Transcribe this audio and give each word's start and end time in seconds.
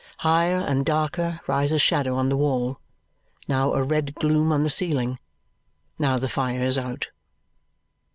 Higher 0.25 0.57
and 0.57 0.83
darker 0.83 1.41
rises 1.45 1.79
shadow 1.79 2.15
on 2.15 2.29
the 2.29 2.35
wall 2.35 2.79
now 3.47 3.71
a 3.73 3.83
red 3.83 4.15
gloom 4.15 4.51
on 4.51 4.63
the 4.63 4.69
ceiling 4.71 5.19
now 5.99 6.17
the 6.17 6.27
fire 6.27 6.63
is 6.63 6.75
out. 6.79 7.09